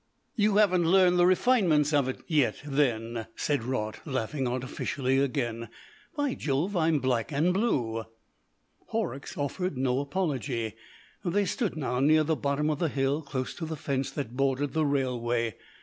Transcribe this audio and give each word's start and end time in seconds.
"You 0.35 0.57
haven't 0.57 0.87
learnt 0.89 1.17
the 1.17 1.27
refinements 1.27 1.93
of 1.93 2.07
it 2.07 2.21
yet 2.25 2.59
then," 2.65 3.27
said 3.35 3.63
Raut, 3.63 3.97
laughing 4.03 4.47
artificially 4.47 5.19
again. 5.19 5.69
"By 6.17 6.33
Jove! 6.33 6.75
I'm 6.75 6.97
black 6.99 7.31
and 7.31 7.53
blue." 7.53 8.05
Horrocks 8.87 9.37
offered 9.37 9.77
no 9.77 9.99
apology. 9.99 10.73
They 11.23 11.45
stood 11.45 11.77
now 11.77 11.99
near 11.99 12.23
the 12.23 12.35
bottom 12.35 12.71
of 12.71 12.79
the 12.79 12.89
hill, 12.89 13.21
close 13.21 13.53
to 13.53 13.65
the 13.67 13.75
fence 13.77 14.09
that 14.09 14.35
bordered 14.35 14.73
the 14.73 14.87
railway. 14.87 15.53